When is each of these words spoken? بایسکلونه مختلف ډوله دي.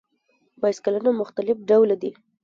بایسکلونه 0.61 1.09
مختلف 1.21 1.57
ډوله 1.69 1.95
دي. 2.01 2.11